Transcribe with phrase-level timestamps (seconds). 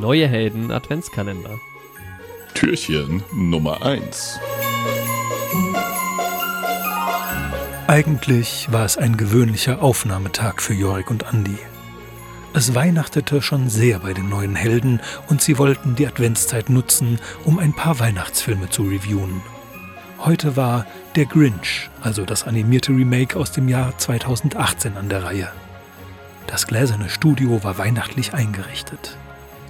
[0.00, 1.58] Neue Helden Adventskalender.
[2.54, 4.38] Türchen Nummer 1.
[7.88, 11.58] Eigentlich war es ein gewöhnlicher Aufnahmetag für Jorik und Andi.
[12.54, 17.58] Es weihnachtete schon sehr bei den neuen Helden und sie wollten die Adventszeit nutzen, um
[17.58, 19.42] ein paar Weihnachtsfilme zu reviewen.
[20.20, 20.86] Heute war
[21.16, 25.48] Der Grinch, also das animierte Remake aus dem Jahr 2018 an der Reihe.
[26.46, 29.18] Das gläserne Studio war weihnachtlich eingerichtet.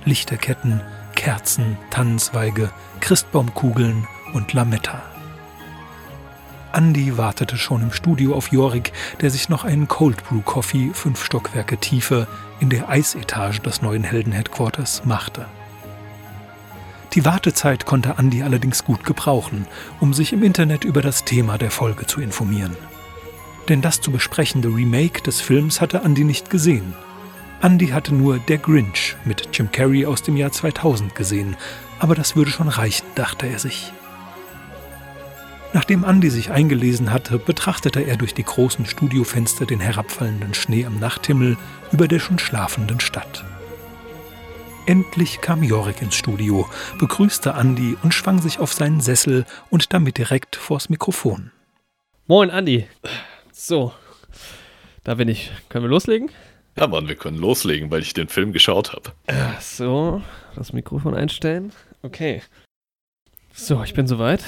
[0.08, 0.80] Lichterketten,
[1.14, 5.02] Kerzen, Tannenzweige, Christbaumkugeln und Lametta.
[6.72, 11.24] Andy wartete schon im Studio auf Jorik, der sich noch einen Cold Brew Coffee fünf
[11.24, 12.26] Stockwerke tiefer
[12.60, 15.46] in der Eisetage des neuen Helden-Headquarters machte.
[17.14, 19.66] Die Wartezeit konnte Andy allerdings gut gebrauchen,
[20.00, 22.76] um sich im Internet über das Thema der Folge zu informieren.
[23.68, 26.94] Denn das zu besprechende Remake des Films hatte Andy nicht gesehen.
[27.60, 31.56] Andy hatte nur Der Grinch mit Jim Carrey aus dem Jahr 2000 gesehen,
[31.98, 33.92] aber das würde schon reichen, dachte er sich.
[35.72, 41.00] Nachdem Andy sich eingelesen hatte, betrachtete er durch die großen Studiofenster den herabfallenden Schnee am
[41.00, 41.56] Nachthimmel
[41.92, 43.44] über der schon schlafenden Stadt.
[44.86, 46.66] Endlich kam Jorik ins Studio,
[46.98, 51.50] begrüßte Andy und schwang sich auf seinen Sessel und damit direkt vors Mikrofon.
[52.26, 52.86] Moin, Andi.
[53.52, 53.92] So,
[55.04, 55.50] da bin ich.
[55.68, 56.30] Können wir loslegen?
[56.78, 59.10] Ja, Mann, wir können loslegen, weil ich den Film geschaut habe.
[59.60, 60.22] So,
[60.54, 61.72] das Mikrofon einstellen.
[62.02, 62.40] Okay.
[63.52, 64.44] So, ich bin soweit.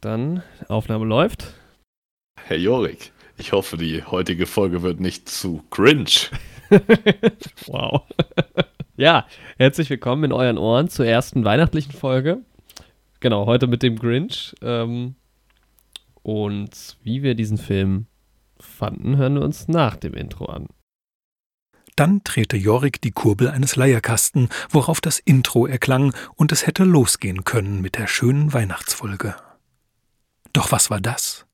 [0.00, 1.54] Dann, Aufnahme läuft.
[2.46, 6.10] Herr Jorik, ich hoffe, die heutige Folge wird nicht zu cringe.
[7.66, 8.02] wow.
[8.96, 9.24] ja,
[9.56, 12.40] herzlich willkommen in euren Ohren zur ersten weihnachtlichen Folge.
[13.20, 14.52] Genau, heute mit dem Grinch.
[14.62, 15.14] Ähm,
[16.24, 18.06] und wie wir diesen Film
[18.58, 20.66] fanden, hören wir uns nach dem Intro an.
[21.98, 27.42] Dann drehte Jorik die Kurbel eines Leierkasten, worauf das Intro erklang und es hätte losgehen
[27.42, 29.34] können mit der schönen Weihnachtsfolge.
[30.52, 31.44] Doch was war das?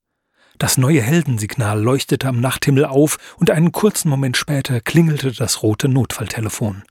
[0.59, 5.89] Das neue Heldensignal leuchtete am Nachthimmel auf und einen kurzen Moment später klingelte das rote
[5.89, 6.85] Notfalltelefon.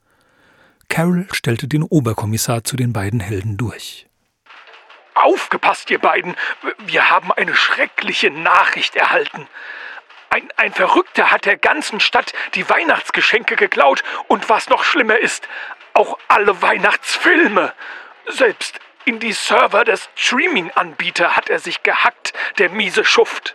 [0.88, 4.08] Carol stellte den Oberkommissar zu den beiden Helden durch.
[5.14, 6.34] Aufgepasst, ihr beiden!
[6.88, 9.46] Wir haben eine schreckliche Nachricht erhalten.
[10.34, 15.46] Ein, ein Verrückter hat der ganzen Stadt die Weihnachtsgeschenke geklaut und was noch schlimmer ist,
[15.92, 17.72] auch alle Weihnachtsfilme.
[18.26, 23.54] Selbst in die Server des Streaming-Anbieter hat er sich gehackt, der miese Schuft.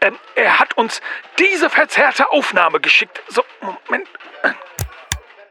[0.00, 1.00] Ähm, er hat uns
[1.38, 3.22] diese verzerrte Aufnahme geschickt.
[3.28, 4.08] So, Moment.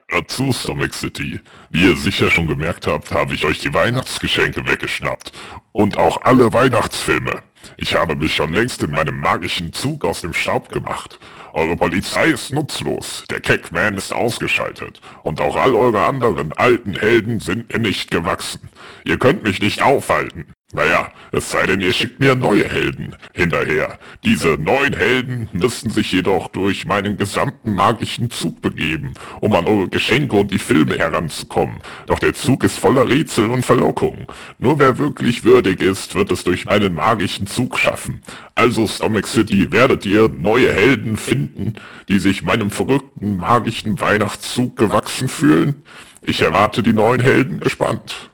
[0.09, 1.39] Dazu, Stomach City.
[1.69, 5.31] Wie ihr sicher schon gemerkt habt, habe ich euch die Weihnachtsgeschenke weggeschnappt.
[5.71, 7.43] Und auch alle Weihnachtsfilme.
[7.77, 11.19] Ich habe mich schon längst in meinem magischen Zug aus dem Staub gemacht.
[11.53, 17.39] Eure Polizei ist nutzlos, der Cackman ist ausgeschaltet und auch all eure anderen alten Helden
[17.39, 18.69] sind mir nicht gewachsen.
[19.03, 20.53] Ihr könnt mich nicht aufhalten.
[20.71, 23.97] Naja, es sei denn, ihr schickt mir neue Helden hinterher.
[24.23, 29.89] Diese neuen Helden müssten sich jedoch durch meinen gesamten magischen Zug begeben, um an eure
[29.89, 31.77] Geschenke und die Filme heranzukommen.
[32.05, 34.27] Doch der Zug ist voller Rätsel und Verlockungen.
[34.59, 38.21] Nur wer wirklich würdig ist, wird es durch meinen magischen Zug schaffen.
[38.53, 41.73] Also Stomach City werdet ihr neue Helden finden,
[42.09, 45.81] die sich meinem verrückten magischen Weihnachtszug gewachsen fühlen.
[46.21, 48.28] Ich erwarte die neuen Helden gespannt.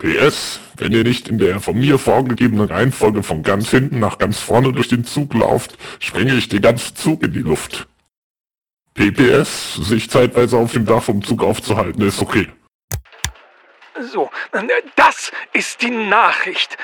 [0.00, 4.38] PS, wenn ihr nicht in der von mir vorgegebenen Reihenfolge von ganz hinten nach ganz
[4.40, 7.86] vorne durch den Zug lauft, springe ich den ganzen Zug in die Luft.
[8.94, 12.48] PPS, sich zeitweise auf dem Dach vom Zug aufzuhalten, ist okay.
[14.00, 14.30] So,
[14.96, 16.78] das ist die Nachricht.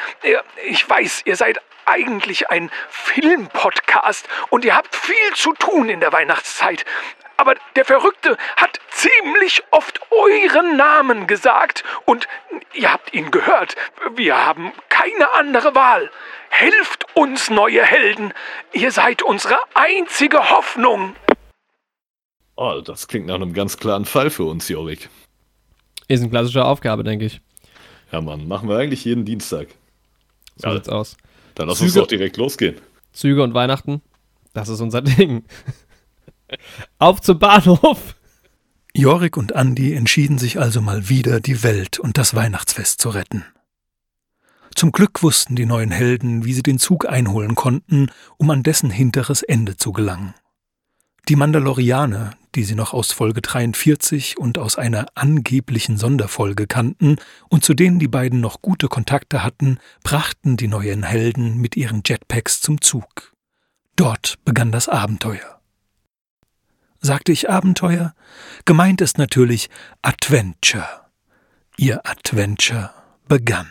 [0.68, 6.12] Ich weiß, ihr seid eigentlich ein Filmpodcast und ihr habt viel zu tun in der
[6.12, 6.84] Weihnachtszeit.
[7.38, 12.26] Aber der Verrückte hat ziemlich oft euren Namen gesagt und
[12.76, 13.74] ihr habt ihn gehört.
[14.14, 16.10] Wir haben keine andere Wahl.
[16.50, 18.32] Helft uns, neue Helden.
[18.72, 21.14] Ihr seid unsere einzige Hoffnung.
[22.56, 25.10] Oh, das klingt nach einem ganz klaren Fall für uns, Jorik.
[26.08, 27.40] Ist eine klassische Aufgabe, denke ich.
[28.12, 29.68] Ja, Mann, machen wir eigentlich jeden Dienstag.
[30.56, 31.16] So ja, sieht's aus.
[31.54, 32.80] Dann lass Züge, uns doch direkt losgehen.
[33.12, 34.00] Züge und Weihnachten,
[34.54, 35.44] das ist unser Ding.
[36.98, 38.15] Auf zum Bahnhof!
[38.96, 43.44] Jorik und Andi entschieden sich also mal wieder, die Welt und das Weihnachtsfest zu retten.
[44.74, 48.88] Zum Glück wussten die neuen Helden, wie sie den Zug einholen konnten, um an dessen
[48.88, 50.32] hinteres Ende zu gelangen.
[51.28, 57.16] Die Mandalorianer, die sie noch aus Folge 43 und aus einer angeblichen Sonderfolge kannten
[57.50, 62.00] und zu denen die beiden noch gute Kontakte hatten, brachten die neuen Helden mit ihren
[62.02, 63.34] Jetpacks zum Zug.
[63.94, 65.55] Dort begann das Abenteuer.
[67.00, 68.14] Sagte ich Abenteuer?
[68.64, 69.68] Gemeint ist natürlich
[70.02, 70.88] Adventure.
[71.76, 72.90] Ihr Adventure
[73.28, 73.68] begann.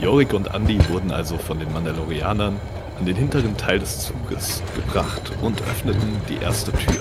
[0.00, 2.58] Jorik und Andy wurden also von den Mandalorianern
[2.98, 7.00] an den hinteren Teil des Zuges gebracht und öffneten die erste Tür.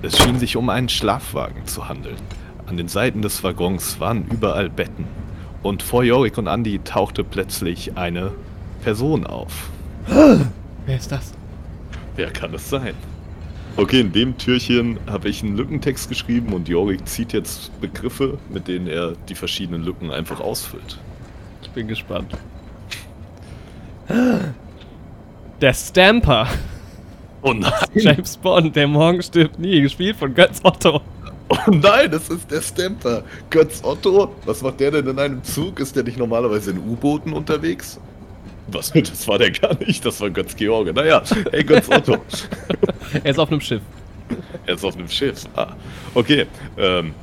[0.00, 2.16] Es schien sich um einen Schlafwagen zu handeln.
[2.66, 5.06] An den Seiten des Waggons waren überall Betten.
[5.62, 8.32] Und vor Jorik und Andy tauchte plötzlich eine
[8.82, 9.70] Person auf.
[10.06, 11.32] Wer ist das?
[12.16, 12.94] Wer kann es sein?
[13.76, 18.68] Okay, in dem Türchen habe ich einen Lückentext geschrieben und Jorik zieht jetzt Begriffe, mit
[18.68, 20.98] denen er die verschiedenen Lücken einfach ausfüllt.
[21.62, 22.36] Ich bin gespannt.
[25.60, 26.48] Der Stamper.
[27.40, 27.72] Oh nein!
[27.94, 31.00] James Bond, der morgen stirbt nie, gespielt von Götz Otto.
[31.48, 33.24] Oh nein, das ist der Stamper.
[33.48, 35.80] Götz Otto, was macht der denn in einem Zug?
[35.80, 37.98] Ist der nicht normalerweise in U-Booten unterwegs?
[38.68, 38.90] Was?
[38.94, 40.92] Das war der gar nicht, das war Götz George.
[40.92, 42.16] Naja, hey Götz Otto.
[43.24, 43.82] Er ist auf einem Schiff.
[44.66, 45.44] Er ist auf einem Schiff.
[45.54, 45.74] Ah,
[46.14, 46.46] okay.
[46.78, 47.14] Ähm,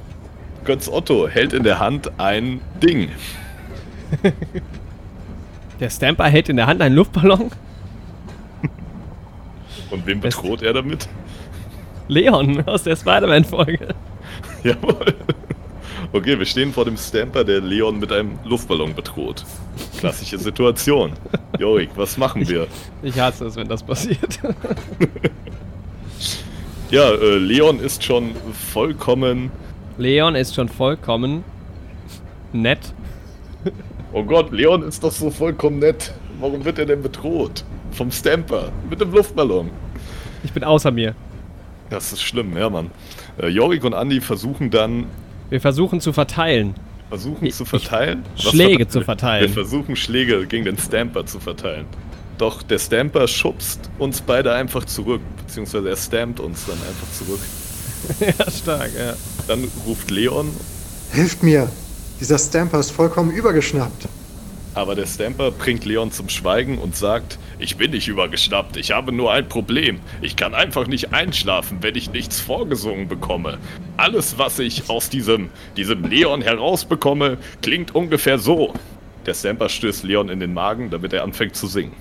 [0.63, 3.09] Götz Otto hält in der Hand ein Ding.
[5.80, 7.51] Der Stamper hält in der Hand einen Luftballon.
[9.89, 11.07] Und wem bedroht er damit?
[12.09, 13.95] Leon aus der Spider-Man-Folge.
[14.63, 15.15] Jawohl.
[16.12, 19.45] Okay, wir stehen vor dem Stamper, der Leon mit einem Luftballon bedroht.
[20.00, 21.12] Klassische Situation.
[21.60, 22.68] Jorik, was machen wir?
[23.04, 24.40] Ich hasse es, wenn das passiert.
[26.92, 28.31] Ja, äh, Leon ist schon
[28.74, 29.51] vollkommen.
[30.00, 31.44] Leon ist schon vollkommen
[32.51, 32.80] nett.
[34.12, 36.12] Oh Gott, Leon ist doch so vollkommen nett.
[36.40, 37.63] Warum wird er denn bedroht?
[37.92, 39.69] Vom Stamper, mit dem Luftballon.
[40.44, 41.13] Ich bin außer mir.
[41.92, 42.90] Das ist schlimm, ja, Mann.
[43.40, 45.06] Äh, Jorik und Andy versuchen dann,
[45.51, 46.74] Wir versuchen zu verteilen.
[47.10, 48.24] Versuchen Ich- zu verteilen.
[48.36, 49.06] Was Schläge verteilen zu wir?
[49.06, 49.48] verteilen.
[49.48, 51.86] Wir versuchen Schläge gegen den Stamper zu verteilen.
[52.38, 57.40] Doch der Stamper schubst uns beide einfach zurück, beziehungsweise er stampt uns dann einfach zurück.
[58.46, 59.14] ja, stark, ja.
[59.48, 60.50] Dann ruft Leon,
[61.12, 61.70] Hilft mir!
[62.22, 64.08] Dieser Stamper ist vollkommen übergeschnappt.
[64.80, 69.12] Aber der Stamper bringt Leon zum Schweigen und sagt, ich bin nicht übergeschnappt, ich habe
[69.12, 70.00] nur ein Problem.
[70.22, 73.58] Ich kann einfach nicht einschlafen, wenn ich nichts vorgesungen bekomme.
[73.98, 78.74] Alles, was ich aus diesem, diesem Leon herausbekomme, klingt ungefähr so.
[79.26, 81.94] Der Stamper stößt Leon in den Magen, damit er anfängt zu singen.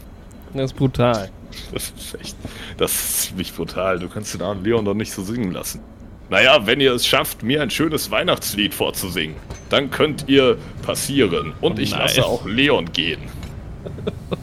[0.55, 1.31] Das ist brutal.
[1.73, 2.37] Das ist echt,
[2.77, 3.99] das ist ziemlich brutal.
[3.99, 5.81] Du kannst den armen Leon doch nicht so singen lassen.
[6.31, 9.37] Naja, wenn ihr es schafft, mir ein schönes Weihnachtslied vorzusingen,
[9.71, 11.55] dann könnt ihr passieren.
[11.61, 12.01] Und ich nein.
[12.01, 13.23] lasse auch Leon gehen.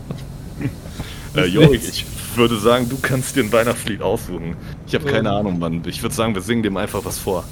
[1.36, 2.06] äh, Jorik, ich
[2.36, 4.56] würde sagen, du kannst dir ein Weihnachtslied aussuchen.
[4.88, 5.84] Ich habe keine Ahnung, Mann.
[5.86, 7.44] Ich würde sagen, wir singen dem einfach was vor.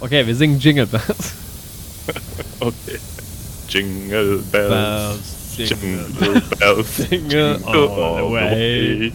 [0.00, 1.34] Okay, wir singen Jingle Bells.
[2.60, 2.98] Okay.
[3.68, 9.12] Jingle bells, Bells, jingle, jingle bells, jingle all the way.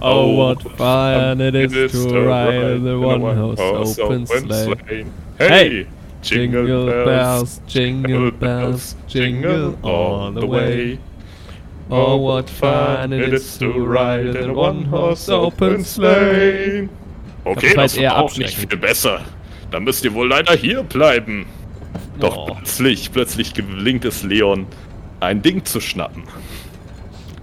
[0.00, 5.06] Oh, what fun it is to ride in the one-horse open sleigh.
[5.38, 5.86] Hey,
[6.22, 10.98] Jingle bells, jingle bells, jingle all the way.
[11.88, 16.88] Oh, what fun it is to ride in a one-horse open sleigh.
[17.44, 19.20] Okay, Das war das wird auch nicht viel besser.
[19.70, 21.46] Dann müsst ihr wohl leider hier bleiben.
[22.18, 22.46] Doch Oh.
[22.54, 24.66] plötzlich, plötzlich gelingt es Leon,
[25.20, 26.24] ein Ding zu schnappen.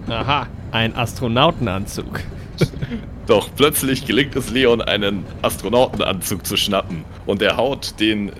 [0.08, 2.20] Aha, ein Astronautenanzug.
[3.26, 7.04] Doch plötzlich gelingt es Leon, einen Astronautenanzug zu schnappen.
[7.26, 8.32] Und er haut den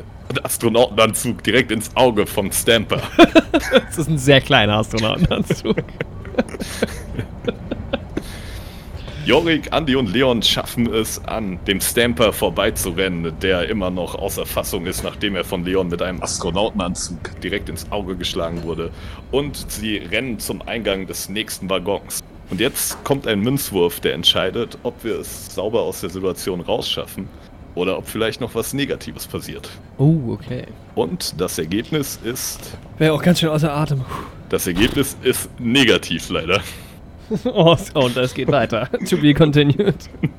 [0.42, 3.02] Astronautenanzug direkt ins Auge vom Stamper.
[3.86, 5.76] Das ist ein sehr kleiner Astronautenanzug.
[9.24, 14.84] Jorik, Andy und Leon schaffen es, an dem Stamper vorbeizurennen, der immer noch außer Fassung
[14.84, 18.90] ist, nachdem er von Leon mit einem Astronautenanzug direkt ins Auge geschlagen wurde.
[19.30, 22.22] Und sie rennen zum Eingang des nächsten Waggons.
[22.50, 27.28] Und jetzt kommt ein Münzwurf, der entscheidet, ob wir es sauber aus der Situation rausschaffen
[27.74, 29.68] oder ob vielleicht noch was Negatives passiert.
[29.98, 30.64] Oh, okay.
[30.94, 32.76] Und das Ergebnis ist.
[32.98, 34.04] Wäre auch ganz schön außer Atem.
[34.48, 36.62] Das Ergebnis ist negativ leider.
[37.46, 38.86] Oh, und es geht weiter.
[39.08, 39.96] To be continued.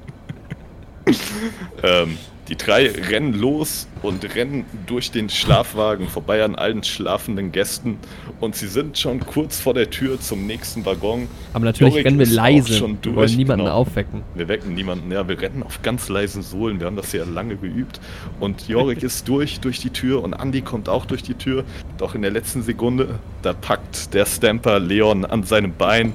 [1.83, 7.97] Ähm, die drei rennen los und rennen durch den Schlafwagen vorbei an allen schlafenden Gästen
[8.39, 11.27] und sie sind schon kurz vor der Tür zum nächsten Waggon.
[11.53, 12.73] Aber natürlich Jorik rennen wir leise.
[12.73, 13.77] schon Wir durch, wollen niemanden genau.
[13.77, 14.21] aufwecken.
[14.35, 17.55] Wir wecken niemanden, ja, wir rennen auf ganz leisen Sohlen, wir haben das ja lange
[17.55, 17.99] geübt.
[18.39, 21.63] Und Jorik ist durch, durch die Tür und Andy kommt auch durch die Tür.
[21.97, 26.13] Doch in der letzten Sekunde, da packt der Stamper Leon an seinem Bein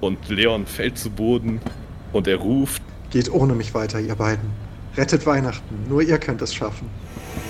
[0.00, 1.60] und Leon fällt zu Boden
[2.12, 4.50] und er ruft, Geht ohne mich weiter, ihr beiden.
[4.96, 6.88] Rettet Weihnachten, nur ihr könnt es schaffen.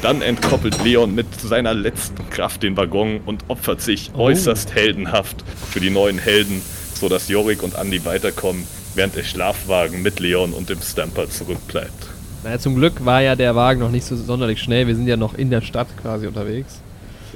[0.02, 4.24] Dann entkoppelt Leon mit seiner letzten Kraft den Waggon und opfert sich Oh.
[4.24, 6.62] äußerst heldenhaft für die neuen Helden,
[6.94, 12.08] sodass Jorik und Andy weiterkommen, während der Schlafwagen mit Leon und dem Stamper zurückbleibt.
[12.44, 14.86] Naja, zum Glück war ja der Wagen noch nicht so sonderlich schnell.
[14.86, 16.80] Wir sind ja noch in der Stadt quasi unterwegs.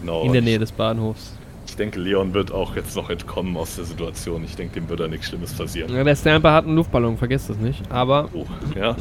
[0.00, 0.24] Genau.
[0.24, 1.32] In der Nähe des Bahnhofs.
[1.66, 4.44] Ich denke, Leon wird auch jetzt noch entkommen aus der Situation.
[4.44, 5.94] Ich denke, dem wird da nichts Schlimmes passieren.
[5.94, 7.82] Ja, der Stamper hat einen Luftballon, vergesst das nicht.
[7.90, 8.46] Aber Oh,
[8.78, 8.96] ja.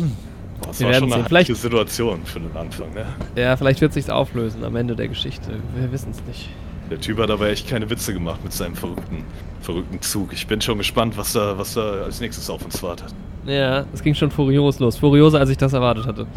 [0.61, 3.05] Boah, das Wir war werden schon eine Vielleicht- Situation für den Anfang, ne?
[3.35, 5.51] ja, vielleicht wird sich's auflösen am Ende der Geschichte.
[5.75, 6.49] Wir wissen es nicht.
[6.89, 9.23] Der Typ hat aber echt keine Witze gemacht mit seinem verrückten,
[9.61, 10.31] verrückten Zug.
[10.33, 13.13] Ich bin schon gespannt, was da, was da als nächstes auf uns wartet.
[13.45, 14.97] Ja, es ging schon furios los.
[14.97, 16.27] Furioser, als ich das erwartet hatte.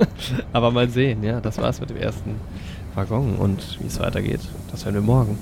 [0.52, 2.36] Aber mal sehen, ja, das war's mit dem ersten
[2.94, 3.36] Waggon.
[3.36, 5.38] Und wie es weitergeht, das hören wir morgen.